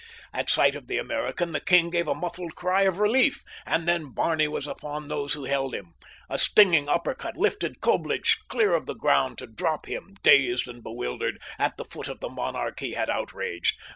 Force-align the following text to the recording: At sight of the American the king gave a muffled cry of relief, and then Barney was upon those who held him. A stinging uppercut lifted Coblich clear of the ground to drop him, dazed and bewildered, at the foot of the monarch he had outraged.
At 0.33 0.49
sight 0.49 0.73
of 0.73 0.87
the 0.87 0.97
American 0.97 1.51
the 1.51 1.59
king 1.59 1.91
gave 1.91 2.07
a 2.07 2.15
muffled 2.15 2.55
cry 2.55 2.81
of 2.85 2.97
relief, 2.97 3.43
and 3.67 3.87
then 3.87 4.13
Barney 4.15 4.47
was 4.47 4.65
upon 4.65 5.09
those 5.09 5.33
who 5.33 5.43
held 5.45 5.75
him. 5.75 5.93
A 6.27 6.39
stinging 6.39 6.89
uppercut 6.89 7.37
lifted 7.37 7.81
Coblich 7.81 8.39
clear 8.47 8.73
of 8.73 8.87
the 8.87 8.95
ground 8.95 9.37
to 9.37 9.45
drop 9.45 9.85
him, 9.85 10.15
dazed 10.23 10.67
and 10.67 10.81
bewildered, 10.81 11.39
at 11.59 11.77
the 11.77 11.85
foot 11.85 12.07
of 12.07 12.19
the 12.19 12.29
monarch 12.29 12.79
he 12.79 12.93
had 12.93 13.11
outraged. 13.11 13.75